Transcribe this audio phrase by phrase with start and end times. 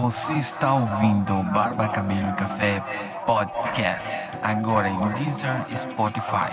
[0.00, 2.82] Você está ouvindo Barba Cabelo e Café
[3.26, 6.50] Podcast, agora em Deezer e Spotify.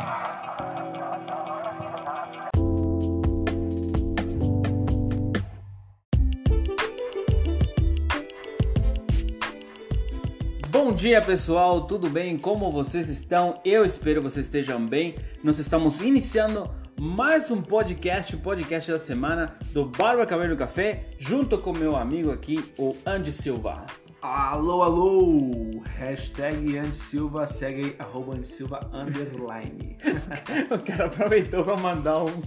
[10.70, 12.38] Bom dia pessoal, tudo bem?
[12.38, 13.62] Como vocês estão?
[13.64, 15.16] Eu espero vocês estejam bem.
[15.42, 16.70] Nós estamos iniciando
[17.00, 22.30] mais um podcast, o podcast da semana do Barba Cabelo Café, junto com meu amigo
[22.30, 23.86] aqui, o Andy Silva.
[24.22, 25.82] Alô, alô!
[25.98, 29.96] Hashtag Andy Silva, segue aí, arroba Andy Silva, underline.
[30.70, 32.42] o cara aproveitou pra mandar um...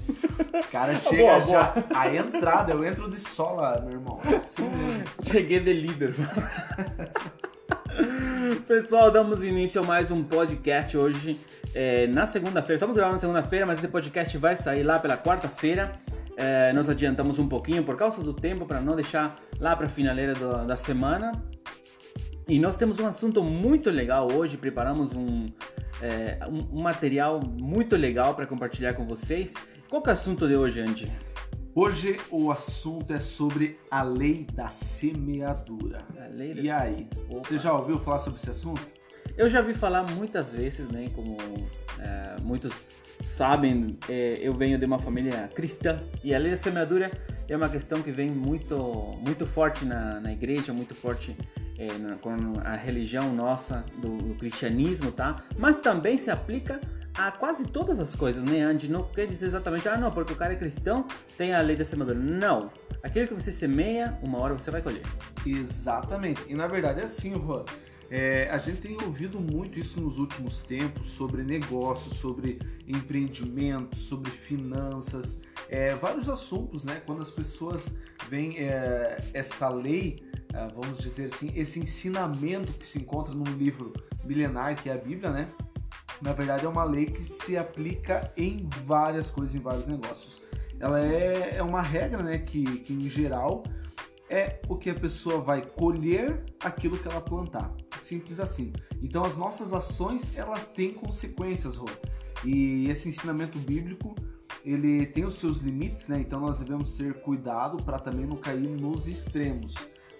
[0.71, 1.87] Cara, chega Boa, já, boa.
[1.95, 5.05] a entrada, eu entro de sola, meu irmão, é assim mesmo.
[5.23, 6.15] Cheguei de líder.
[8.67, 11.39] Pessoal, damos início a mais um podcast hoje,
[11.75, 12.75] é, na segunda-feira.
[12.75, 15.93] Estamos gravando na segunda-feira, mas esse podcast vai sair lá pela quarta-feira.
[16.37, 19.89] É, nós adiantamos um pouquinho por causa do tempo, para não deixar lá para a
[19.89, 21.33] finaleira do- da semana.
[22.49, 25.47] E nós temos um assunto muito legal hoje, preparamos um,
[26.01, 29.55] é, um, um material muito legal para compartilhar com vocês.
[29.89, 31.13] Qual é o assunto de hoje, Andy?
[31.75, 35.99] Hoje o assunto é sobre a lei da semeadura.
[36.23, 37.49] A lei da E aí, Opa.
[37.49, 38.85] você já ouviu falar sobre esse assunto?
[39.39, 41.07] Eu já vi falar muitas vezes, né?
[41.15, 41.39] Como
[41.99, 42.91] é, muitos
[43.23, 47.11] sabem, é, eu venho de uma família cristã e a lei da semeadura
[47.49, 48.77] é uma questão que vem muito,
[49.27, 51.35] muito forte na, na igreja, muito forte
[51.79, 52.31] é, na, com
[52.63, 55.43] a religião nossa do, do cristianismo, tá?
[55.57, 56.79] Mas também se aplica
[57.15, 58.89] a quase todas as coisas, né, Andy?
[58.89, 61.85] Não quer dizer exatamente, ah, não, porque o cara é cristão, tem a lei da
[61.85, 62.19] semeadura.
[62.19, 62.71] Não.
[63.03, 65.03] Aquilo que você semeia, uma hora você vai colher.
[65.45, 66.43] Exatamente.
[66.49, 67.65] E na verdade é assim, Juan.
[68.15, 74.31] É, a gente tem ouvido muito isso nos últimos tempos sobre negócios, sobre empreendimento, sobre
[74.31, 77.01] finanças, é, vários assuntos, né?
[77.07, 77.95] Quando as pessoas
[78.29, 83.95] veem é, essa lei, é, vamos dizer assim, esse ensinamento que se encontra num livro
[84.23, 85.49] milenar que é a Bíblia, né?
[86.21, 90.41] Na verdade é uma lei que se aplica em várias coisas, em vários negócios.
[90.79, 92.39] Ela é, é uma regra, né?
[92.39, 93.63] Que, que em geral
[94.29, 97.71] é o que a pessoa vai colher aquilo que ela plantar.
[97.99, 98.73] Simples assim.
[99.03, 101.87] Então as nossas ações, elas têm consequências, Rô.
[102.45, 104.15] E esse ensinamento bíblico,
[104.65, 106.19] ele tem os seus limites, né?
[106.19, 109.75] Então nós devemos ter cuidado para também não cair nos extremos.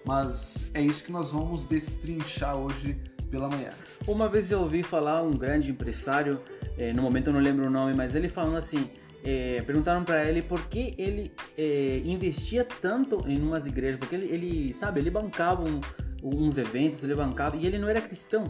[0.05, 3.01] Mas é isso que nós vamos destrinchar hoje
[3.33, 3.71] pela manhã.
[4.07, 6.39] Uma vez eu ouvi falar um grande empresário,
[6.77, 8.87] eh, no momento eu não lembro o nome, mas ele falando assim,
[9.25, 14.27] eh, perguntaram para ele por que ele eh, investia tanto em umas igrejas, porque ele,
[14.27, 15.81] ele, sabe, ele bancava um-
[16.23, 18.45] uns eventos, ele bancava e ele não era cristão.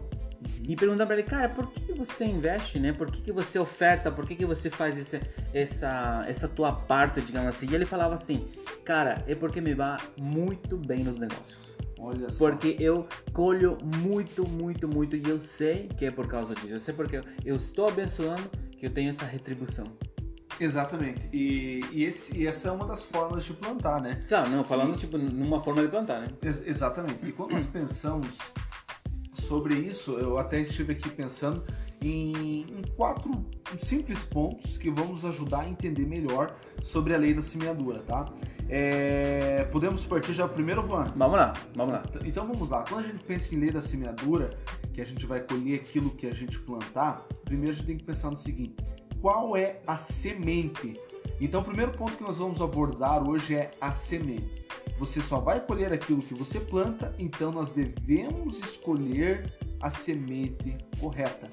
[0.67, 2.91] E perguntaram para ele, cara, por que você investe, né?
[2.91, 4.11] Por que, que você oferta?
[4.11, 5.21] Por que, que você faz esse,
[5.53, 7.67] essa, essa tua parte, digamos assim?
[7.71, 8.45] E ele falava assim,
[8.83, 11.77] cara, é porque me vai muito bem nos negócios.
[12.03, 12.49] Olha só.
[12.49, 16.67] Porque eu colho muito, muito, muito e eu sei que é por causa disso.
[16.69, 18.43] Eu sei porque eu- estou abençoando
[18.77, 19.85] que eu tenho essa retribuição.
[20.59, 21.27] Exatamente.
[21.33, 24.23] E, e, esse, e essa é uma das formas de plantar, né?
[24.27, 26.27] Claro, não, falando tipo numa forma de plantar, né?
[26.43, 27.25] Ex- exatamente.
[27.25, 28.37] E quando nós pensamos
[29.33, 31.63] sobre isso, eu até estive aqui pensando
[32.03, 33.45] em, em quatro
[33.77, 38.25] simples pontos que vão nos ajudar a entender melhor sobre a lei da semeadura, tá?
[38.69, 41.05] É, podemos partir já primeiro, Juan?
[41.15, 42.03] Vamos lá, vamos lá.
[42.25, 42.83] Então vamos lá.
[42.87, 44.49] Quando a gente pensa em lei da semeadura,
[44.93, 48.03] que a gente vai colher aquilo que a gente plantar, primeiro a gente tem que
[48.03, 48.75] pensar no seguinte:
[49.21, 50.99] qual é a semente?
[51.39, 54.65] Então, o primeiro ponto que nós vamos abordar hoje é a semente.
[54.99, 61.49] Você só vai colher aquilo que você planta, então nós devemos escolher a semente correta.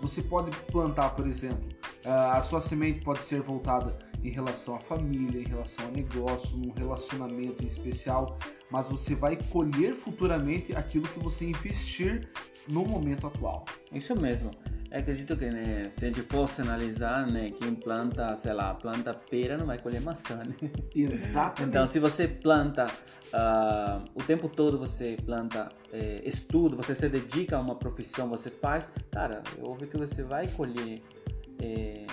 [0.00, 1.68] Você pode plantar, por exemplo,
[2.04, 6.56] ah, a sua semente pode ser voltada em relação à família, em relação a negócio,
[6.56, 8.38] num relacionamento em especial,
[8.70, 12.28] mas você vai colher futuramente aquilo que você investir
[12.68, 13.64] no momento atual.
[13.92, 14.50] Isso mesmo.
[14.90, 19.12] Eu acredito que né, se a gente fosse analisar, né, quem planta, sei lá, planta
[19.12, 20.54] pera não vai colher maçã, né?
[20.96, 21.68] Exatamente.
[21.68, 22.86] Então, se você planta
[23.32, 28.48] ah, o tempo todo, você planta eh, estudo, você se dedica a uma profissão, você
[28.50, 31.02] faz, cara, eu ouvi que você vai colher.
[31.60, 32.06] eh.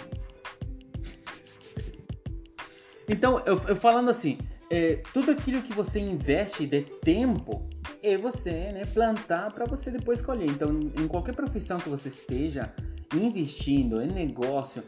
[3.07, 4.37] Então, eu, eu falando assim,
[4.69, 7.69] eh, tudo aquilo que você investe de tempo
[8.05, 10.49] é você né, plantar para você depois colher.
[10.49, 12.71] Então, em qualquer profissão que você esteja
[13.13, 14.83] investindo em negócio,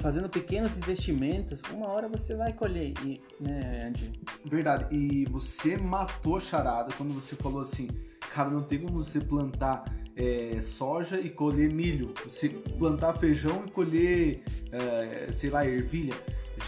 [0.00, 2.92] fazendo pequenos investimentos, uma hora você vai colher.
[3.04, 4.12] E, né, Andy?
[4.44, 4.94] Verdade.
[4.94, 7.88] E você matou a charada quando você falou assim,
[8.32, 9.84] cara, não tem como você plantar
[10.16, 16.14] é, soja e colher milho, você plantar feijão e colher, é, sei lá, ervilha.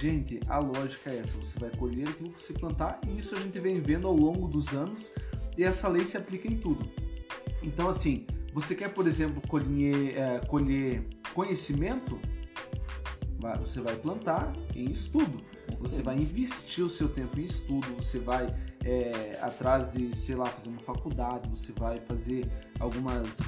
[0.00, 3.38] Gente, a lógica é essa, você vai colher aquilo que você plantar e isso a
[3.38, 5.12] gente vem vendo ao longo dos anos
[5.56, 6.88] e essa lei se aplica em tudo.
[7.62, 12.18] Então, assim, você quer, por exemplo, colher, é, colher conhecimento?
[13.60, 15.40] Você vai plantar em estudo.
[15.78, 18.52] Você vai investir o seu tempo em estudo, você vai
[18.84, 22.48] é, atrás de, sei lá, fazer uma faculdade, você vai fazer
[22.80, 23.44] algumas uh,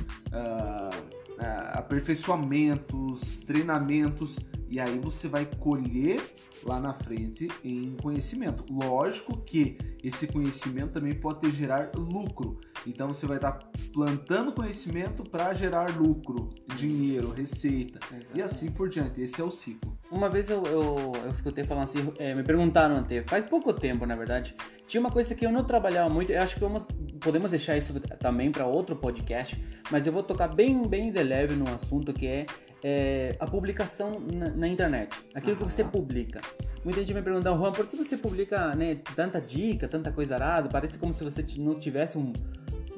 [1.38, 6.20] uh, aperfeiçoamentos, treinamentos, e aí você vai colher
[6.64, 8.64] lá na frente em conhecimento.
[8.70, 12.60] Lógico que esse conhecimento também pode gerar lucro.
[12.86, 13.52] Então você vai estar
[13.92, 17.98] plantando conhecimento para gerar lucro, dinheiro, receita
[18.34, 19.20] e assim por diante.
[19.20, 19.98] Esse é o ciclo.
[20.10, 24.06] Uma vez eu, eu, eu escutei falando assim, é, me perguntaram até, faz pouco tempo
[24.06, 24.54] na verdade,
[24.86, 26.86] tinha uma coisa que eu não trabalhava muito, eu acho que vamos,
[27.20, 31.54] podemos deixar isso também para outro podcast, mas eu vou tocar bem, bem de leve
[31.54, 32.46] num assunto que é,
[32.82, 36.40] é a publicação na, na, internet, aquilo que você publica.
[36.84, 40.68] Muita gente me pergunta, Juan, por que você publica né, tanta dica, tanta coisa arada?
[40.68, 42.32] Parece como se você não tivesse um,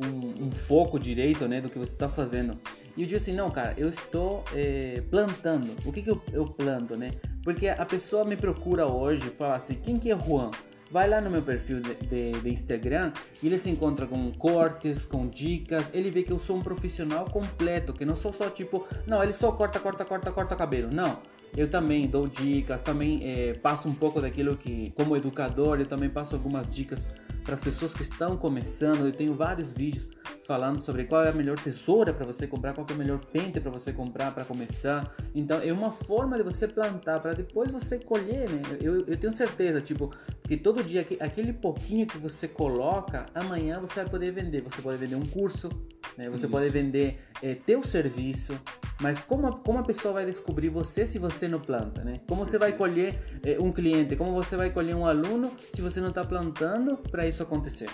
[0.05, 2.59] um, um foco direito né, do que você está fazendo.
[2.97, 5.75] E eu digo assim, não, cara, eu estou é, plantando.
[5.87, 7.11] O que, que eu, eu, planto, né?
[7.43, 10.51] Porque a pessoa me procura hoje e fala assim, quem que é Juan?
[10.91, 15.07] Vai lá no meu perfil de, de, de, Instagram e ele se encontra com cortes,
[15.07, 15.89] com dicas.
[15.95, 19.33] Ele vê que eu sou um profissional completo, que não sou só tipo, não, ele
[19.33, 20.91] só corta, corta, corta, corta cabelo.
[20.91, 21.19] Não,
[21.57, 26.11] eu também dou dicas, também é, passo um pouco daquilo que, como educador, eu também
[26.11, 27.07] passo algumas dicas
[27.51, 29.05] para as pessoas que estão começando.
[29.05, 30.09] Eu tenho vários vídeos
[30.47, 33.59] falando sobre qual é a melhor tesoura para você comprar, qual é o melhor pente
[33.59, 35.13] para você comprar para começar.
[35.35, 38.63] Então é uma forma de você plantar para depois você colher, né?
[38.81, 40.13] Eu, eu tenho certeza, tipo,
[40.45, 44.63] que todo dia aquele pouquinho que você coloca, amanhã você vai poder vender.
[44.63, 45.69] Você pode vender um curso,
[46.17, 46.29] né?
[46.29, 46.49] Você Isso.
[46.49, 48.59] pode vender é, teu serviço,
[49.01, 52.21] mas como a, como a pessoa vai descobrir você se você não planta, né?
[52.29, 56.01] Como você vai colher é, um cliente, como você vai colher um aluno se você
[56.01, 57.89] não está plantando para isso acontecer?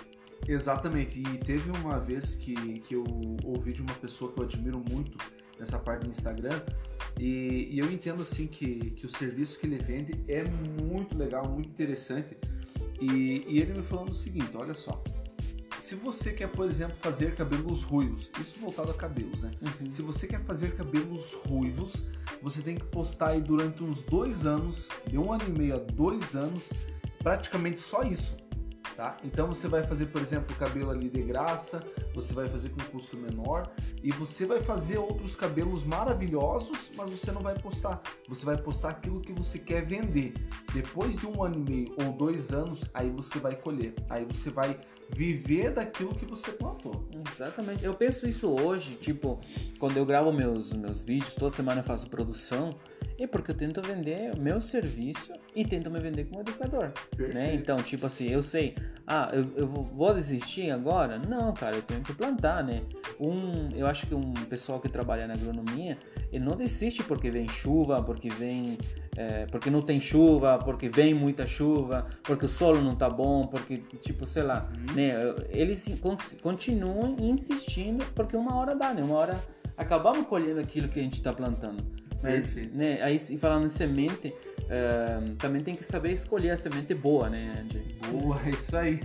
[0.47, 3.05] Exatamente, e teve uma vez que, que eu
[3.45, 5.19] ouvi de uma pessoa que eu admiro muito
[5.59, 6.61] nessa parte do Instagram,
[7.19, 11.49] e, e eu entendo assim que, que o serviço que ele vende é muito legal,
[11.49, 12.37] muito interessante,
[13.01, 15.03] e, e ele me falando o seguinte, olha só,
[15.81, 19.53] se você quer, por exemplo, fazer cabelos ruivos, isso voltado a cabelos, né?
[19.63, 19.93] Uhum.
[19.93, 22.05] Se você quer fazer cabelos ruivos,
[22.43, 25.79] você tem que postar aí durante uns dois anos, de um ano e meio a
[25.79, 26.73] dois anos,
[27.23, 28.46] praticamente só isso
[28.97, 29.17] tá?
[29.23, 31.81] Então você vai fazer, por exemplo, o cabelo ali de graça,
[32.15, 33.71] você vai fazer com custo menor
[34.03, 38.01] e você vai fazer outros cabelos maravilhosos, mas você não vai postar.
[38.29, 40.33] Você vai postar aquilo que você quer vender.
[40.73, 43.95] Depois de um ano e meio ou dois anos, aí você vai colher.
[44.09, 47.07] Aí você vai viver daquilo que você plantou.
[47.33, 47.85] Exatamente.
[47.85, 49.41] Eu penso isso hoje, tipo,
[49.79, 52.75] quando eu gravo meus, meus vídeos, toda semana eu faço produção,
[53.19, 56.93] é porque eu tento vender o meu serviço e tento me vender como educador.
[57.33, 57.55] Né?
[57.55, 58.75] Então, tipo assim, eu sei,
[59.07, 61.19] ah, eu, eu vou desistir agora?
[61.19, 62.83] Não, cara, eu tenho que plantar, né?
[63.19, 65.97] Um, eu acho que um pessoal que trabalha na agronomia,
[66.31, 68.77] ele não desiste porque vem chuva, porque vem.
[69.17, 73.47] É, porque não tem chuva, porque vem muita chuva, porque o solo não tá bom,
[73.47, 74.95] porque, tipo, sei lá, uhum.
[74.95, 75.15] né?
[75.49, 75.89] Eles
[76.43, 79.03] continuam insistindo porque uma hora dá, né?
[79.03, 79.43] Uma hora
[79.77, 81.83] acabamos colhendo aquilo que a gente está plantando.
[82.23, 87.29] Mas, né, aí falando em semente, uh, também tem que saber escolher a semente boa,
[87.29, 87.99] né, Andy?
[88.11, 89.01] Boa, é isso aí.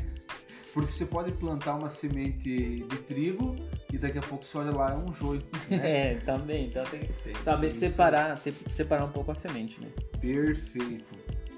[0.73, 3.55] Porque você pode plantar uma semente de trigo
[3.91, 5.41] e daqui a pouco você olha lá, é um joio.
[5.69, 6.13] Né?
[6.13, 6.67] é, também.
[6.67, 9.87] Então tem que saber separar, ter, separar um pouco a semente, né?
[10.19, 11.13] Perfeito.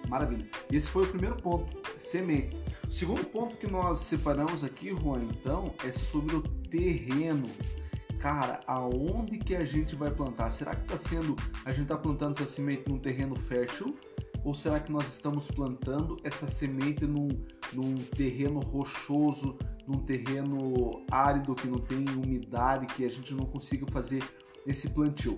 [0.08, 0.46] Maravilha.
[0.72, 2.58] Esse foi o primeiro ponto, semente.
[2.88, 7.50] O segundo ponto que nós separamos aqui, Juan, então, é sobre o terreno
[8.24, 10.50] cara, aonde que a gente vai plantar?
[10.50, 13.98] Será que está sendo, a gente está plantando essa semente num terreno fértil?
[14.44, 17.30] Ou será que nós estamos plantando essa semente num,
[17.72, 19.58] num terreno rochoso,
[19.88, 24.22] num terreno árido que não tem umidade, que a gente não consiga fazer
[24.68, 25.38] esse plantio?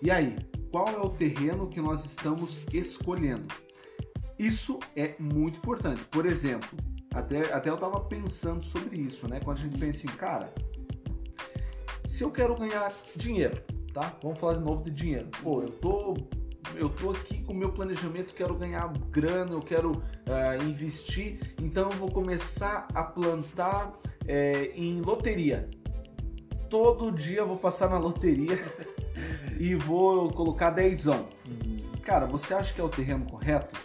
[0.00, 0.36] E aí,
[0.70, 3.46] qual é o terreno que nós estamos escolhendo?
[4.38, 6.04] Isso é muito importante.
[6.04, 6.68] Por exemplo,
[7.12, 9.40] até, até eu estava pensando sobre isso, né?
[9.40, 10.52] Quando a gente pensa assim, cara,
[12.06, 13.60] se eu quero ganhar dinheiro,
[13.92, 14.16] tá?
[14.22, 15.28] Vamos falar de novo de dinheiro.
[15.42, 16.14] Pô, eu tô
[16.76, 21.90] eu tô aqui com o meu planejamento, quero ganhar grana, eu quero uh, investir, então
[21.90, 23.92] eu vou começar a plantar
[24.26, 25.68] é, em loteria.
[26.68, 28.58] Todo dia eu vou passar na loteria
[29.58, 31.28] e vou colocar dezão.
[31.48, 31.76] Uhum.
[32.02, 33.78] Cara, você acha que é o terreno correto?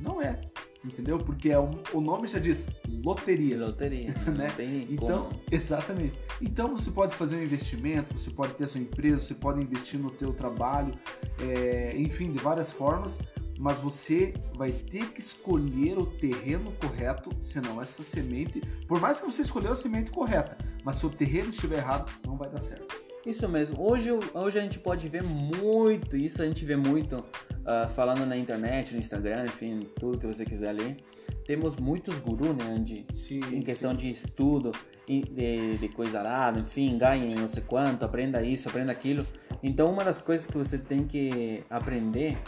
[0.00, 0.40] Não é
[0.86, 1.18] entendeu?
[1.18, 3.58] Porque é um, o nome já diz loteria.
[3.58, 4.48] Loteria, né?
[4.88, 5.40] então, como.
[5.50, 6.18] exatamente.
[6.40, 9.98] Então você pode fazer um investimento, você pode ter a sua empresa, você pode investir
[9.98, 10.94] no teu trabalho,
[11.40, 13.20] é, enfim, de várias formas.
[13.58, 19.26] mas você vai ter que escolher o terreno correto, senão essa semente, por mais que
[19.26, 23.05] você escolheu a semente correta, mas se o terreno estiver errado, não vai dar certo.
[23.26, 23.82] Isso mesmo.
[23.82, 28.36] Hoje, hoje a gente pode ver muito, isso a gente vê muito uh, falando na
[28.36, 30.96] internet, no Instagram, enfim, tudo que você quiser ler.
[31.44, 33.04] Temos muitos gurus, né, Andy?
[33.14, 33.98] Sim, em questão sim.
[33.98, 34.70] de estudo,
[35.08, 39.26] de, de coisa arada, enfim, ganhe não sei quanto, aprenda isso, aprenda aquilo.
[39.60, 42.38] Então, uma das coisas que você tem que aprender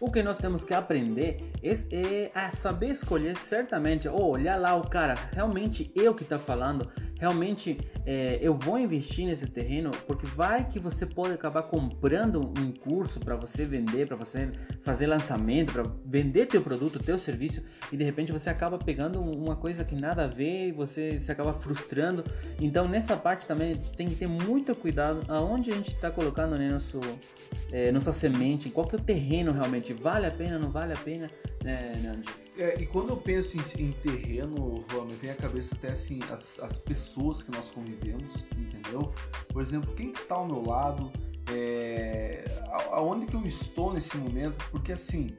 [0.00, 4.86] o que nós temos que aprender é, a saber escolher certamente, ou olhar lá o
[4.86, 10.68] cara, realmente eu que está falando, realmente é, eu vou investir nesse terreno, porque vai
[10.68, 14.50] que você pode acabar comprando um curso para você vender, para você
[14.82, 19.56] fazer lançamento, para vender teu produto, teu serviço, e de repente você acaba pegando uma
[19.56, 22.24] coisa que nada a ver e você se acaba frustrando.
[22.60, 26.10] Então nessa parte também a gente tem que ter muito cuidado aonde a gente está
[26.10, 27.00] colocando né, nosso,
[27.72, 30.96] é, nossa semente, qual que é o terreno realmente, vale a pena, não vale a
[30.96, 31.30] pena,
[31.62, 32.43] né, Nandi?
[32.56, 36.20] É, e quando eu penso em, em terreno, Juan, me vem à cabeça até assim
[36.30, 39.12] as, as pessoas que nós convivemos, entendeu?
[39.48, 41.10] Por exemplo, quem que está ao meu lado,
[41.50, 42.44] é,
[42.92, 45.36] aonde que eu estou nesse momento, porque assim,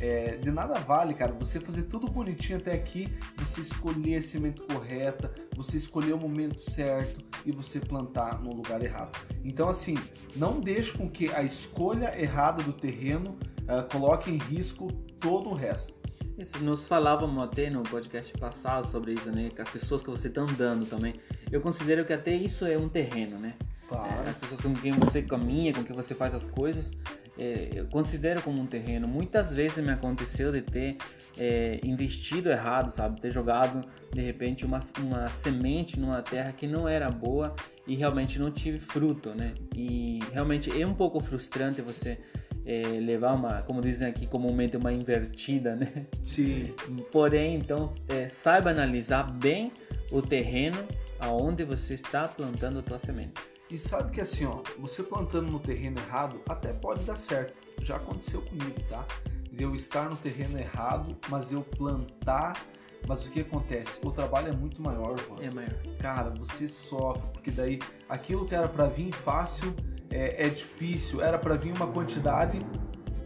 [0.00, 4.62] é, de nada vale, cara, você fazer tudo bonitinho até aqui, você escolher a semente
[4.62, 9.18] correta, você escolher o momento certo e você plantar no lugar errado.
[9.44, 9.94] Então, assim,
[10.34, 15.54] não deixe com que a escolha errada do terreno uh, coloque em risco todo o
[15.54, 16.05] resto.
[16.38, 19.50] Isso, nós falávamos até no podcast passado sobre isso, né?
[19.58, 21.14] As pessoas que você está andando também.
[21.50, 23.54] Eu considero que até isso é um terreno, né?
[23.88, 24.26] Claro.
[24.26, 26.92] É, as pessoas com quem você caminha, com quem você faz as coisas,
[27.38, 29.08] é, eu considero como um terreno.
[29.08, 30.98] Muitas vezes me aconteceu de ter
[31.38, 33.18] é, investido errado, sabe?
[33.18, 37.54] Ter jogado de repente uma, uma semente numa terra que não era boa
[37.86, 39.54] e realmente não tive fruto, né?
[39.74, 42.18] E realmente é um pouco frustrante você
[42.66, 46.06] é, levar uma, como dizem aqui comumente, uma invertida, né?
[46.24, 46.74] Sim.
[47.12, 49.72] Porém, então, é, saiba analisar bem
[50.10, 50.84] o terreno
[51.20, 53.34] aonde você está plantando a tua semente.
[53.70, 57.54] E sabe que assim, ó, você plantando no terreno errado até pode dar certo.
[57.82, 59.06] Já aconteceu comigo, tá?
[59.50, 62.60] De eu estar no terreno errado, mas eu plantar.
[63.08, 64.00] Mas o que acontece?
[64.04, 65.42] O trabalho é muito maior, mano.
[65.42, 65.76] É maior.
[65.98, 69.74] Cara, você sofre, porque daí aquilo que era para vir fácil
[70.10, 72.58] é, é difícil, era para vir uma quantidade,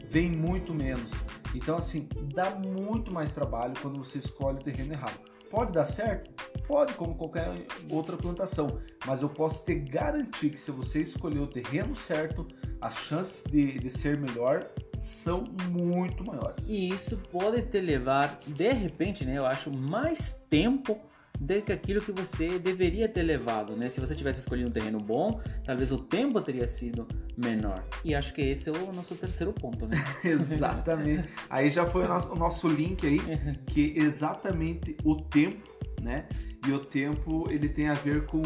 [0.09, 1.13] vem muito menos.
[1.55, 5.19] Então, assim, dá muito mais trabalho quando você escolhe o terreno errado.
[5.51, 6.31] Pode dar certo?
[6.67, 7.53] Pode, como qualquer
[7.91, 8.81] outra plantação.
[9.05, 12.47] Mas eu posso te garantir que se você escolher o terreno certo,
[12.81, 16.69] as chances de, de ser melhor são muito maiores.
[16.69, 19.39] E isso pode te levar, de repente, né?
[19.39, 21.01] Eu acho, mais tempo
[21.41, 23.89] do que aquilo que você deveria ter levado, né?
[23.89, 27.83] Se você tivesse escolhido um terreno bom, talvez o tempo teria sido menor.
[28.05, 29.97] E acho que esse é o nosso terceiro ponto, né?
[30.23, 31.27] exatamente.
[31.49, 33.19] Aí já foi o nosso, o nosso link aí,
[33.67, 35.71] que exatamente o tempo,
[36.03, 36.29] né?
[36.67, 38.43] E o tempo ele tem a ver com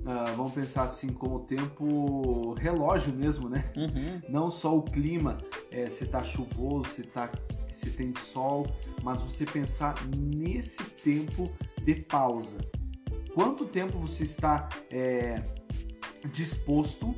[0.00, 3.70] Uh, vamos pensar assim como o tempo relógio mesmo, né?
[3.76, 4.22] Uhum.
[4.30, 5.36] Não só o clima,
[5.70, 7.30] é, se tá chuvoso, se tá
[7.80, 8.66] se tem sol,
[9.02, 11.50] mas você pensar nesse tempo
[11.84, 12.58] de pausa.
[13.34, 15.42] Quanto tempo você está é,
[16.32, 17.14] disposto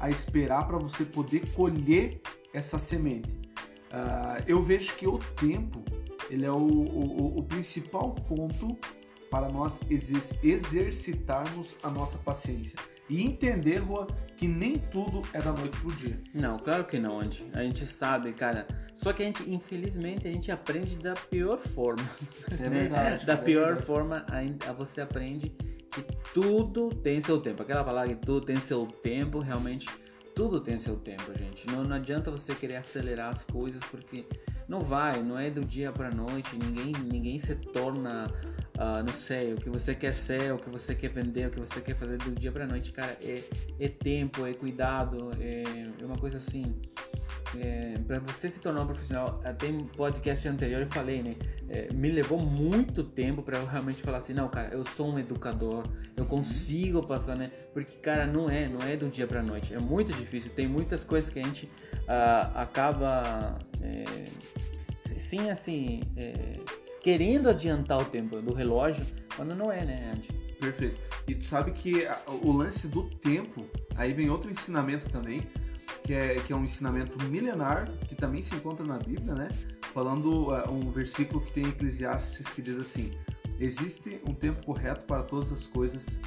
[0.00, 2.20] a esperar para você poder colher
[2.52, 3.30] essa semente?
[3.88, 5.82] Uh, eu vejo que o tempo
[6.30, 8.76] ele é o, o, o principal ponto
[9.30, 9.78] para nós
[10.42, 16.18] exercitarmos a nossa paciência e entender, Juan, que nem tudo é da noite pro dia.
[16.34, 17.46] Não, claro que não, Andy.
[17.52, 18.66] A gente sabe, cara.
[18.94, 22.08] Só que a gente, infelizmente, a gente aprende da pior forma.
[22.60, 22.80] É né?
[22.80, 23.26] verdade.
[23.26, 23.86] Da é pior verdade.
[23.86, 24.26] forma,
[24.66, 27.62] a, você aprende que tudo tem seu tempo.
[27.62, 29.88] Aquela palavra que tudo tem seu tempo, realmente
[30.34, 31.66] tudo tem seu tempo, gente.
[31.66, 34.24] Não, não adianta você querer acelerar as coisas porque
[34.68, 36.56] não vai, não é do dia para noite.
[36.56, 38.28] Ninguém, ninguém se torna
[38.78, 41.60] uh, não sei, o que você quer ser, o que você quer vender, o que
[41.60, 43.42] você quer fazer do dia para noite, cara, é,
[43.78, 45.64] é tempo, é cuidado, é,
[46.00, 46.74] é uma coisa assim.
[47.58, 51.34] É, para você se tornar um profissional, até em podcast anterior eu falei, né?
[51.68, 55.18] É, me levou muito tempo para eu realmente falar assim, não, cara, eu sou um
[55.18, 55.84] educador,
[56.16, 57.50] eu consigo passar, né?
[57.72, 60.50] Porque, cara, não é, não é do dia para noite, é muito difícil.
[60.50, 64.04] Tem muitas coisas que a gente uh, acaba, é,
[64.98, 66.52] sim, assim, é,
[67.00, 69.04] querendo adiantar o tempo do relógio,
[69.36, 70.28] quando não é, né, Andy?
[70.60, 71.00] Perfeito.
[71.26, 72.06] E tu sabe que
[72.42, 73.64] o lance do tempo,
[73.94, 75.42] aí vem outro ensinamento também,
[76.02, 79.48] que é, que é um ensinamento milenar, que também se encontra na Bíblia, né?
[79.92, 83.12] Falando uh, um versículo que tem em Eclesiastes que diz assim:
[83.60, 86.20] Existe um tempo correto para todas as coisas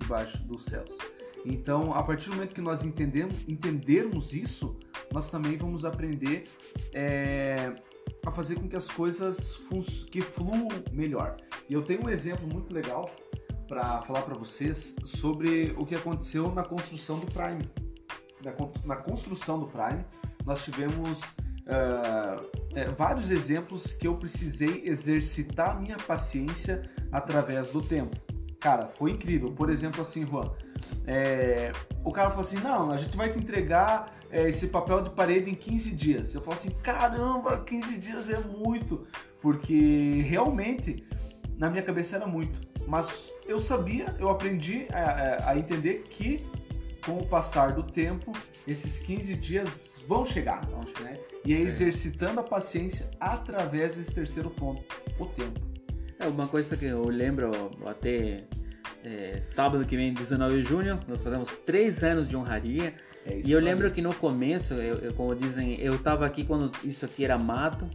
[0.00, 0.96] debaixo dos céus.
[1.44, 4.76] Então, a partir do momento que nós entendemos, entendermos isso,
[5.12, 6.44] nós também vamos aprender
[6.92, 7.74] é,
[8.26, 9.56] a fazer com que as coisas
[10.10, 11.36] que fluam melhor.
[11.70, 13.08] E eu tenho um exemplo muito legal
[13.68, 17.62] para falar para vocês sobre o que aconteceu na construção do Prime.
[18.84, 20.04] Na, construção do Prime,
[20.44, 28.16] nós tivemos uh, é, vários exemplos que eu precisei exercitar minha paciência através do tempo.
[28.66, 29.52] Cara, foi incrível.
[29.52, 30.50] Por exemplo, assim, Juan,
[31.06, 31.70] é,
[32.04, 35.48] o cara falou assim: não, a gente vai te entregar é, esse papel de parede
[35.48, 36.34] em 15 dias.
[36.34, 39.06] Eu falo assim: caramba, 15 dias é muito,
[39.40, 41.06] porque realmente
[41.56, 42.58] na minha cabeça era muito.
[42.88, 46.44] Mas eu sabia, eu aprendi a, a, entender que
[47.04, 48.32] com o passar do tempo,
[48.66, 50.66] esses 15 dias vão chegar.
[51.04, 51.16] Né?
[51.44, 54.82] E é exercitando a paciência através desse terceiro ponto,
[55.20, 55.60] o tempo.
[56.18, 57.50] É uma coisa que eu lembro
[57.84, 58.38] até
[59.06, 62.92] é, sábado que vem, 19 de junho, nós fazemos três anos de honraria.
[63.24, 66.72] É e eu lembro que no começo, eu, eu, como dizem, eu tava aqui quando
[66.82, 67.88] isso aqui era mato.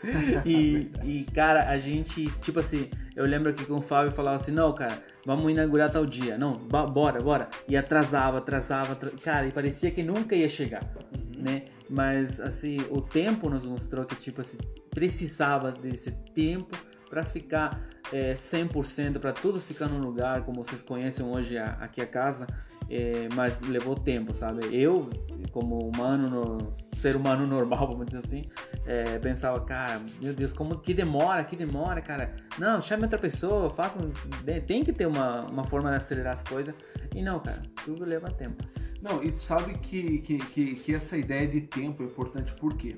[0.46, 4.52] e, e, cara, a gente, tipo assim, eu lembro que com o Fábio falava assim:
[4.52, 6.38] não, cara, vamos inaugurar tal dia.
[6.38, 7.48] Não, bora, bora.
[7.68, 11.42] E atrasava, atrasava, cara, e parecia que nunca ia chegar, uhum.
[11.42, 11.62] né?
[11.90, 14.56] Mas, assim, o tempo nos mostrou que, tipo assim,
[14.90, 16.74] precisava desse tempo
[17.14, 17.80] para ficar
[18.12, 22.44] é, 100%, para tudo ficar no lugar, como vocês conhecem hoje a, aqui a casa,
[22.90, 24.66] é, mas levou tempo, sabe?
[24.72, 25.08] Eu,
[25.52, 28.42] como humano, no, ser humano normal, vamos dizer assim,
[28.84, 32.34] é, pensava, cara, meu Deus, como que demora, que demora, cara.
[32.58, 34.00] Não, chame outra pessoa, faça.
[34.44, 36.74] Né, tem que ter uma, uma forma de acelerar as coisas.
[37.14, 38.64] E não, cara, tudo leva tempo.
[39.00, 42.96] Não, e tu sabe que, que, que, que essa ideia de tempo é importante porque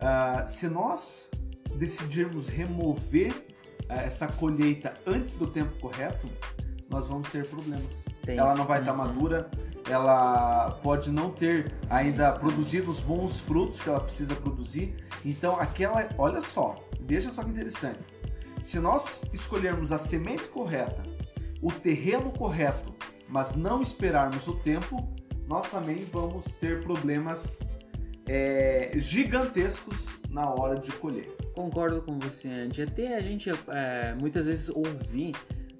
[0.00, 1.30] uh, se nós
[1.76, 6.26] decidirmos remover uh, essa colheita antes do tempo correto,
[6.88, 8.04] nós vamos ter problemas.
[8.24, 9.50] Tem ela não vai estar tá madura,
[9.88, 14.94] ela pode não ter ainda produzido os bons frutos que ela precisa produzir.
[15.24, 18.00] Então, aquela, olha só, veja só que interessante.
[18.62, 21.02] Se nós escolhermos a semente correta,
[21.62, 22.94] o terreno correto,
[23.28, 25.08] mas não esperarmos o tempo,
[25.48, 27.60] nós também vamos ter problemas
[28.26, 31.34] é, gigantescos na hora de colher.
[31.56, 32.82] Concordo com você, Andy.
[32.82, 35.34] Até a gente é, muitas vezes ouvir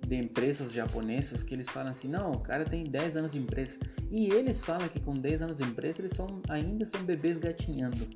[0.07, 3.79] de empresas japonesas que eles falam assim, não, o cara tem 10 anos de empresa.
[4.11, 8.09] E eles falam que com 10 anos de empresa eles são, ainda são bebês gatinhando.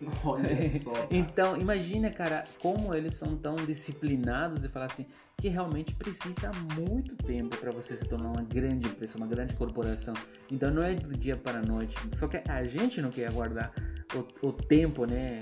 [0.24, 0.92] Olha só.
[1.08, 7.14] então, imagina, cara, como eles são tão disciplinados de falar assim, que realmente precisa muito
[7.14, 10.14] tempo para você se tornar uma grande empresa, uma grande corporação.
[10.50, 11.96] Então não é do dia para a noite.
[12.14, 13.72] Só que a gente não quer aguardar
[14.14, 15.38] o, o tempo, né?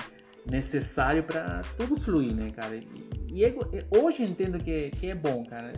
[0.47, 2.77] Necessário para tudo fluir, né, cara?
[2.77, 2.85] E,
[3.29, 3.45] e
[3.91, 5.73] hoje eu entendo que, que é bom, cara.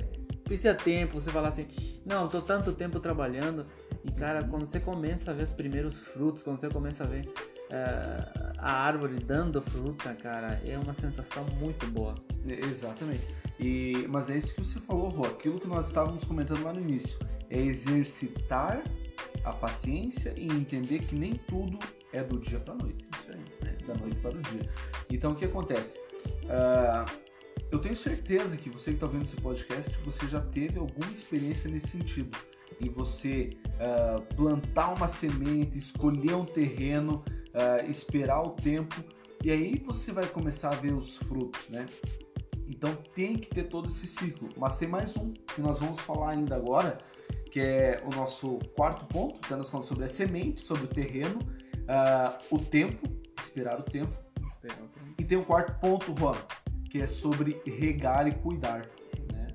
[0.44, 1.66] Precisa tempo, você falar assim,
[2.04, 3.66] não, tô tanto tempo trabalhando,
[4.04, 7.26] e cara, quando você começa a ver os primeiros frutos, quando você começa a ver
[7.26, 12.14] uh, a árvore dando fruta, cara, é uma sensação muito boa.
[12.46, 13.24] Exatamente.
[13.58, 16.80] E, mas é isso que você falou, Rô, aquilo que nós estávamos comentando lá no
[16.80, 18.82] início, é exercitar
[19.42, 21.78] a paciência e entender que nem tudo
[22.12, 23.06] é do dia para noite.
[23.14, 24.68] Isso aí da noite para o dia.
[25.10, 25.98] Então o que acontece?
[26.44, 27.24] Uh,
[27.70, 31.70] eu tenho certeza que você que está vendo esse podcast, você já teve alguma experiência
[31.70, 32.36] nesse sentido.
[32.80, 38.94] Em você uh, plantar uma semente, escolher um terreno, uh, esperar o tempo,
[39.42, 41.86] e aí você vai começar a ver os frutos, né?
[42.66, 44.48] Então tem que ter todo esse ciclo.
[44.56, 46.98] Mas tem mais um que nós vamos falar ainda agora,
[47.50, 51.38] que é o nosso quarto ponto, que nós falando sobre a semente, sobre o terreno,
[51.40, 54.12] uh, o tempo esperar o tempo.
[54.48, 55.14] Esperar o tempo.
[55.18, 56.36] E tem um quarto ponto, Juan,
[56.90, 58.86] que é sobre regar e cuidar.
[59.32, 59.48] Né?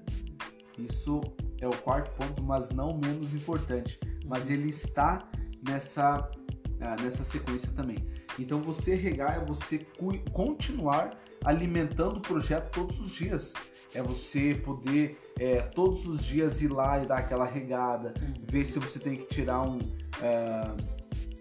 [0.78, 1.22] Isso
[1.62, 4.00] é o quarto ponto, mas não menos importante.
[4.26, 4.52] Mas uhum.
[4.52, 5.28] ele está
[5.68, 6.30] nessa,
[6.82, 7.98] ah, nessa sequência também.
[8.38, 9.80] Então você regar é você
[10.32, 13.54] continuar alimentando o projeto todos os dias.
[13.94, 18.34] É você poder é, todos os dias ir lá e dar aquela regada, uhum.
[18.48, 19.78] ver se você tem que tirar um.
[19.78, 20.99] Uh,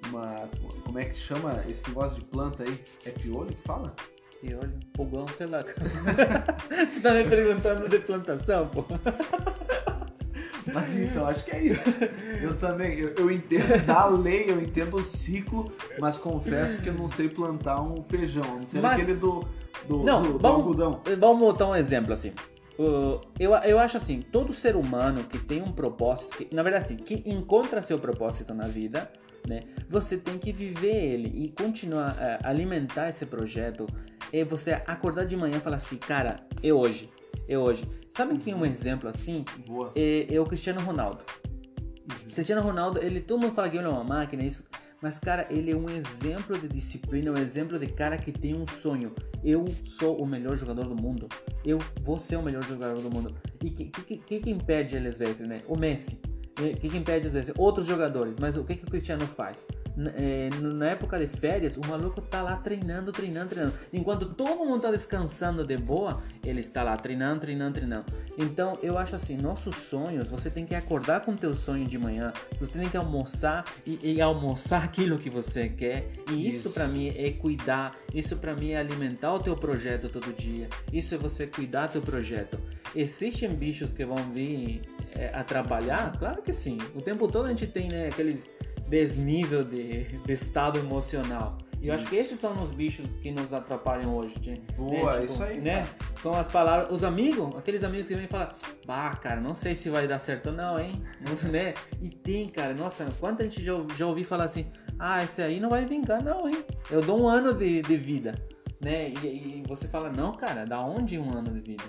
[0.09, 0.49] uma.
[0.85, 2.81] Como é que chama esse negócio de planta aí?
[3.07, 3.95] É piolho que fala?
[4.41, 4.73] Piolho?
[4.93, 5.65] Pulgão, sei lá.
[6.89, 8.85] Você tá me perguntando de plantação, pô?
[10.73, 11.99] Mas então, acho que é isso.
[12.43, 16.95] Eu também, eu, eu, entendo da lei, eu entendo o ciclo, mas confesso que eu
[16.95, 18.45] não sei plantar um feijão.
[18.59, 19.45] Não sei mas, aquele do,
[19.89, 21.01] do, não, do, do vamos, algodão.
[21.19, 22.33] Vamos botar um exemplo assim.
[22.79, 26.85] Uh, eu, eu acho assim, todo ser humano que tem um propósito, que, na verdade
[26.85, 29.11] assim, que encontra seu propósito na vida,
[29.49, 29.61] né?
[29.89, 33.87] Você tem que viver ele e continuar a é, alimentar esse projeto.
[34.33, 37.09] É você acordar de manhã e falar assim, cara, é hoje,
[37.49, 37.89] é hoje.
[38.09, 39.93] Sabe que um exemplo assim Boa.
[39.97, 41.25] É, é o Cristiano Ronaldo.
[41.49, 42.31] Uhum.
[42.35, 44.65] Cristiano Ronaldo, ele todo mundo fala que ele é uma máquina, isso.
[45.01, 48.67] Mas, cara, ele é um exemplo de disciplina, um exemplo de cara que tem um
[48.67, 49.15] sonho.
[49.45, 51.29] Eu sou o melhor jogador do mundo.
[51.65, 53.33] Eu vou ser o melhor jogador do mundo.
[53.63, 55.63] E o que, que, que, que impede ele às vezes, né?
[55.69, 56.19] O Messi.
[56.59, 57.53] O que, que impede às vezes?
[57.57, 58.39] Outros jogadores.
[58.39, 59.67] Mas o que, que o Cristiano faz?
[60.15, 63.75] é, na época de férias, o maluco tá lá treinando, treinando, treinando.
[63.93, 68.05] Enquanto todo mundo tá descansando de boa, ele está lá treinando, treinando, treinando.
[68.37, 71.99] Então, eu acho assim, nossos sonhos, você tem que acordar com o teu sonho de
[71.99, 76.11] manhã, você tem que almoçar e, e almoçar aquilo que você quer.
[76.31, 80.09] E isso, isso para mim é cuidar, isso para mim é alimentar o teu projeto
[80.09, 80.69] todo dia.
[80.93, 82.59] Isso é você cuidar do teu projeto.
[82.95, 84.81] Existem bichos que vão vir
[85.19, 86.17] é, a trabalhar?
[86.19, 86.79] Claro que sim.
[86.95, 88.49] O tempo todo a gente tem né, aqueles
[88.89, 91.59] desnível de, de estado emocional.
[91.81, 94.35] E eu acho que esses são os bichos que nos atrapalham hoje.
[94.45, 94.55] Né?
[94.77, 95.61] Boa, tipo, isso aí.
[95.61, 95.87] Né?
[96.21, 96.91] São as palavras.
[96.91, 98.55] Os amigos, aqueles amigos que vêm falar,
[98.85, 101.01] bah, cara, não sei se vai dar certo não, hein?
[101.21, 101.75] Não, né?
[102.03, 104.67] E tem, cara, nossa, quanta gente já, já ouvi falar assim,
[104.99, 106.65] ah, esse aí não vai vingar, não, hein?
[106.91, 108.35] Eu dou um ano de, de vida.
[108.81, 109.11] Né?
[109.23, 111.85] E, e você fala, não, cara, da onde um ano de vida?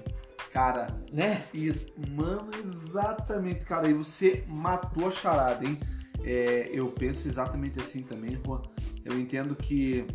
[0.51, 1.43] Cara, né?
[1.53, 1.71] E,
[2.09, 3.87] mano, exatamente, cara.
[3.89, 5.79] E você matou a charada, hein?
[6.23, 8.61] É, eu penso exatamente assim também, Juan.
[9.05, 10.05] Eu entendo que,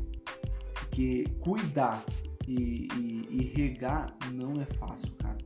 [0.91, 2.05] que cuidar
[2.47, 5.39] e, e, e regar não é fácil, cara.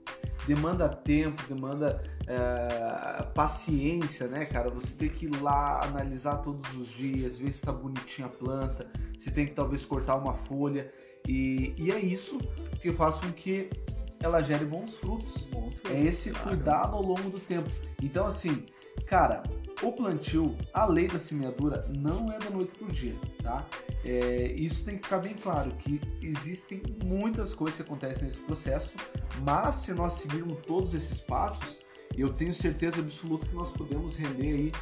[0.47, 4.71] Demanda tempo, demanda é, paciência, né, cara?
[4.71, 8.91] Você tem que ir lá analisar todos os dias, ver se tá bonitinha a planta,
[9.17, 10.91] você tem que talvez cortar uma folha.
[11.29, 12.39] E, e é isso
[12.81, 13.69] que faz com que
[14.21, 15.47] ela gere bons frutos.
[15.91, 16.49] É esse claro.
[16.49, 17.69] cuidado ao longo do tempo.
[18.03, 18.67] Então, assim,
[19.07, 19.43] cara,
[19.83, 23.67] o plantio, a lei da semeadura, não é da noite para o dia, tá?
[24.05, 28.97] É, isso tem que ficar bem claro, que existem muitas coisas que acontecem nesse processo,
[29.43, 31.79] mas se nós seguirmos todos esses passos,
[32.17, 34.73] eu tenho certeza absoluta que nós podemos render aí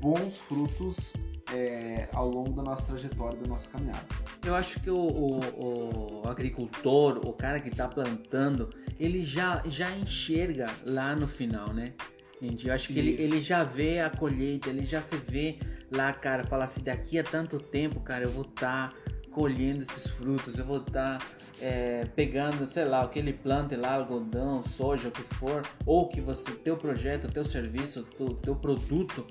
[0.00, 1.12] bons frutos
[1.52, 4.04] é, ao longo da nossa trajetória, da nossa caminhada.
[4.44, 9.90] Eu acho que o, o, o agricultor, o cara que está plantando, ele já, já
[9.90, 11.92] enxerga lá no final, né?
[12.40, 12.68] Entendi.
[12.68, 15.58] Eu acho que ele, ele já vê a colheita, ele já se vê
[15.90, 18.96] lá, cara, fala assim, daqui a tanto tempo, cara, eu vou estar tá
[19.30, 21.26] colhendo esses frutos, eu vou estar tá,
[21.60, 26.08] é, pegando, sei lá, o que ele planta lá, algodão, soja, o que for, ou
[26.08, 29.26] que você, teu projeto, teu serviço, teu, teu produto,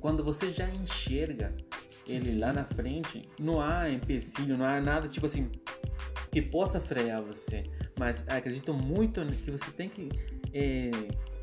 [0.00, 1.54] quando você já enxerga
[2.06, 5.50] ele lá na frente, não há empecilho, não há nada tipo assim
[6.30, 7.64] que possa frear você.
[7.98, 10.08] Mas acredito muito que você tem que
[10.52, 10.90] é,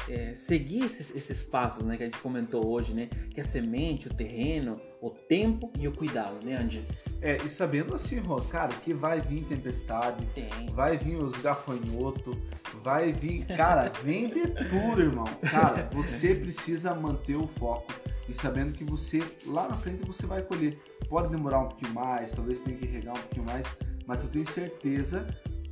[0.09, 3.09] é, seguir esses, esses, passos né, que a gente comentou hoje, né?
[3.33, 6.83] Que a semente, o terreno, o tempo e o cuidado, né, Andy?
[7.21, 10.49] É, e sabendo assim, Rô, cara, que vai vir tempestade, Tem.
[10.73, 12.37] vai vir os gafanhotos,
[12.83, 13.45] vai vir.
[13.55, 15.25] Cara, vem de tudo, irmão.
[15.49, 17.93] Cara, você precisa manter o foco
[18.27, 20.77] e sabendo que você, lá na frente, você vai colher.
[21.07, 23.65] Pode demorar um pouquinho mais, talvez tenha que regar um pouquinho mais,
[24.07, 25.25] mas eu tenho certeza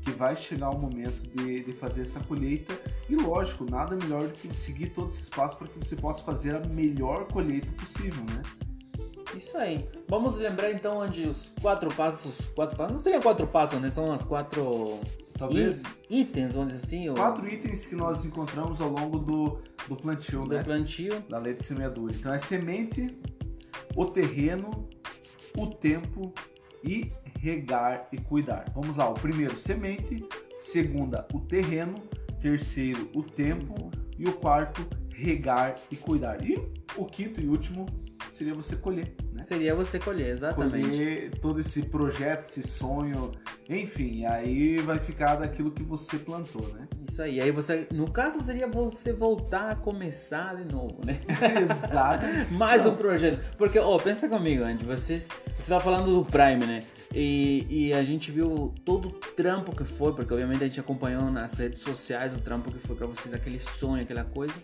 [0.04, 2.78] que vai chegar o momento de, de fazer essa colheita
[3.10, 6.56] e lógico, nada melhor do que seguir todos esses passos para que você possa fazer
[6.56, 8.42] a melhor colheita possível, né?
[9.38, 9.88] Isso aí.
[10.08, 13.90] Vamos lembrar então onde os quatro passos, quatro passos, não seriam quatro passos, né?
[13.90, 15.00] São as quatro
[15.38, 17.14] Talvez itens, vamos dizer assim.
[17.14, 20.64] Quatro itens que nós encontramos ao longo do, do plantio, do né?
[20.64, 21.20] plantio.
[21.30, 22.14] Da lei de semeadura.
[22.14, 23.18] Então é semente,
[23.96, 24.88] o terreno,
[25.58, 26.34] o tempo
[26.84, 28.72] e regar e cuidar.
[28.74, 31.96] Vamos lá, o primeiro, semente, segunda, o terreno,
[32.42, 36.46] terceiro, o tempo e o quarto, regar e cuidar.
[36.46, 36.56] E
[36.96, 37.86] o quinto e último
[38.34, 39.14] seria você colher.
[39.32, 39.46] Né?
[39.46, 40.90] Seria você colher, exatamente.
[40.90, 43.32] Colher todo esse projeto, esse sonho,
[43.70, 46.88] enfim, aí vai ficar daquilo que você plantou, né?
[47.10, 47.40] Isso aí.
[47.40, 51.20] Aí você, no caso, seria você voltar a começar de novo, né?
[51.70, 52.26] Exato.
[52.52, 52.94] Mais Não.
[52.94, 53.40] um projeto.
[53.58, 56.84] Porque, ó, oh, pensa comigo, Andy, vocês, você tá falando do Prime, né?
[57.14, 61.30] E, e, a gente viu todo o trampo que foi, porque obviamente a gente acompanhou
[61.30, 64.56] nas redes sociais o trampo que foi para vocês, aquele sonho, aquela coisa.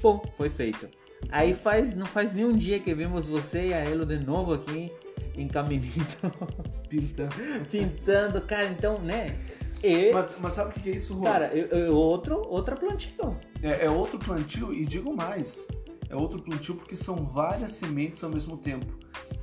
[0.00, 0.88] Pô, foi feito.
[1.30, 4.92] Aí faz, não faz nenhum dia que vemos você e a Elo de novo aqui
[5.36, 6.32] em Caminito.
[6.88, 7.34] Pintando.
[7.70, 9.36] Pintando, cara, então, né?
[9.82, 11.24] E, mas, mas, sabe o que é isso, Juan?
[11.24, 13.36] Cara, eu, eu, outro, outro plantio.
[13.62, 15.66] É, é outro plantio e digo mais,
[16.08, 18.86] é outro plantio porque são várias sementes ao mesmo tempo.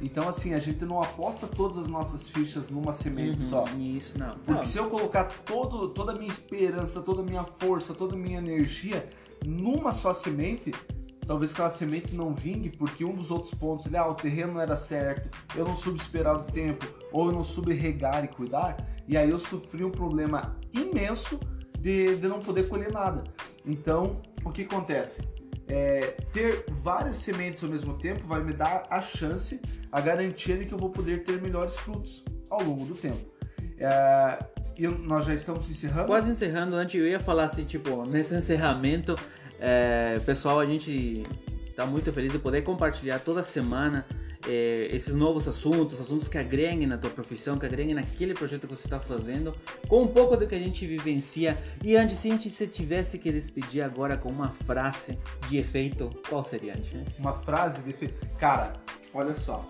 [0.02, 3.66] Então, assim, a gente não aposta todas as nossas fichas numa semente uhum, só.
[3.78, 4.32] Isso não.
[4.32, 4.64] Porque não.
[4.64, 8.40] se eu colocar todo, toda a minha esperança, toda a minha força, toda a minha
[8.40, 9.08] energia
[9.46, 10.72] numa só semente,
[11.26, 14.62] talvez aquela semente não vingue porque um dos outros pontos, ele, ah, o terreno não
[14.62, 18.78] era certo, eu não soube esperar o tempo, ou eu não soube regar e cuidar,
[19.08, 21.40] e aí eu sofri um problema imenso
[21.80, 23.24] de, de não poder colher nada.
[23.66, 25.22] Então, o que acontece?
[25.68, 29.60] é, ter várias sementes ao mesmo tempo vai me dar a chance,
[29.92, 33.34] a garantia de que eu vou poder ter melhores frutos ao longo do tempo.
[33.80, 34.40] É,
[34.78, 36.08] e nós já estamos encerrando?
[36.08, 36.76] Quase encerrando.
[36.76, 39.16] Antes eu ia falar assim, tipo, nesse encerramento,
[39.66, 41.24] é, pessoal, a gente
[41.70, 44.06] está muito feliz de poder compartilhar toda semana
[44.46, 48.76] é, esses novos assuntos, assuntos que agreguem na tua profissão, que agreguem naquele projeto que
[48.76, 49.56] você está fazendo,
[49.88, 51.58] com um pouco do que a gente vivencia.
[51.82, 56.10] E antes, se a gente se tivesse que despedir agora com uma frase de efeito,
[56.28, 56.92] qual seria, antes?
[57.18, 58.28] Uma frase de efeito.
[58.38, 58.74] Cara,
[59.14, 59.66] olha só.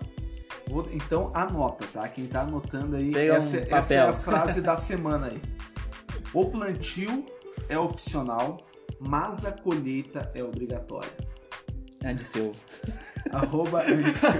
[0.66, 2.08] Vou, então anota, tá?
[2.08, 5.40] Quem tá anotando aí, Pega essa, um essa é a frase da semana aí.
[6.32, 7.24] O plantio
[7.68, 8.58] é opcional,
[9.00, 11.10] mas a colheita é obrigatória.
[12.04, 12.52] Antes seu.
[13.32, 14.30] Arroba Andisseu.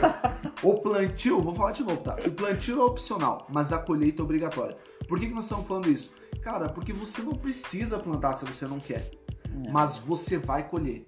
[0.63, 2.17] O plantio, vou falar de novo, tá?
[2.27, 4.77] O plantio é opcional, mas a colheita é obrigatória.
[5.09, 6.13] Por que, que nós estamos falando isso?
[6.43, 9.11] Cara, porque você não precisa plantar se você não quer,
[9.67, 9.71] É.
[9.71, 11.07] mas você vai colher.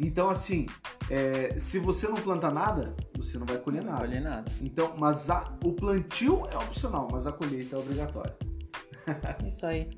[0.00, 0.64] Então, assim,
[1.10, 4.06] é, se você não planta nada, você não vai colher Não nada.
[4.06, 4.50] colhe nada.
[4.62, 8.34] Então, mas a- o plantio é opcional, mas a colheita é obrigatória.
[9.46, 9.88] Isso aí.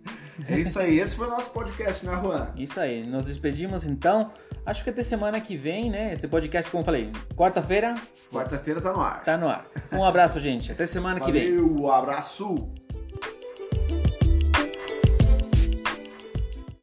[0.48, 0.98] É isso aí.
[0.98, 2.48] Esse foi o nosso podcast, né, Juan?
[2.56, 3.06] Isso aí.
[3.06, 4.32] Nos despedimos então.
[4.64, 6.12] Acho que até semana que vem, né?
[6.12, 7.94] Esse podcast, como eu falei, quarta-feira
[8.32, 9.24] Quarta-feira tá no ar.
[9.24, 9.66] tá no ar.
[9.92, 10.70] Um abraço, gente.
[10.72, 11.56] Até semana que vem.
[11.56, 12.72] Valeu, abraço!